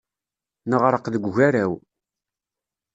[0.69, 1.73] Neɣreq deg ugaraw.